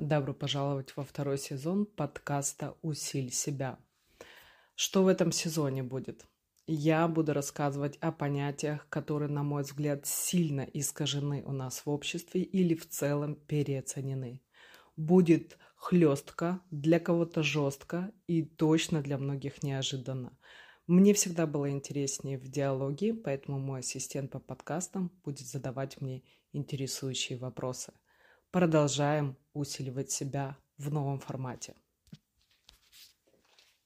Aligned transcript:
Добро 0.00 0.32
пожаловать 0.32 0.96
во 0.96 1.02
второй 1.02 1.38
сезон 1.38 1.84
подкаста 1.84 2.76
«Усиль 2.82 3.32
себя». 3.32 3.80
Что 4.76 5.02
в 5.02 5.08
этом 5.08 5.32
сезоне 5.32 5.82
будет? 5.82 6.24
Я 6.68 7.08
буду 7.08 7.32
рассказывать 7.32 7.96
о 7.96 8.12
понятиях, 8.12 8.88
которые, 8.90 9.28
на 9.28 9.42
мой 9.42 9.64
взгляд, 9.64 10.06
сильно 10.06 10.60
искажены 10.60 11.42
у 11.44 11.50
нас 11.50 11.84
в 11.84 11.90
обществе 11.90 12.42
или 12.42 12.76
в 12.76 12.88
целом 12.88 13.34
переоценены. 13.34 14.40
Будет 14.96 15.58
хлестко, 15.74 16.60
для 16.70 17.00
кого-то 17.00 17.42
жестко 17.42 18.12
и 18.28 18.44
точно 18.44 19.02
для 19.02 19.18
многих 19.18 19.64
неожиданно. 19.64 20.38
Мне 20.86 21.12
всегда 21.12 21.48
было 21.48 21.70
интереснее 21.70 22.38
в 22.38 22.46
диалоге, 22.46 23.14
поэтому 23.14 23.58
мой 23.58 23.80
ассистент 23.80 24.30
по 24.30 24.38
подкастам 24.38 25.10
будет 25.24 25.48
задавать 25.48 26.00
мне 26.00 26.22
интересующие 26.52 27.36
вопросы– 27.36 27.92
Продолжаем 28.50 29.36
усиливать 29.58 30.10
себя 30.10 30.56
в 30.78 30.92
новом 30.92 31.18
формате. 31.18 31.74